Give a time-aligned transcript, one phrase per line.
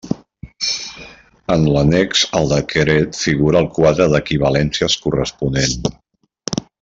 [1.55, 5.91] En l'annex al decret figura el quadre d'equivalències corresponent.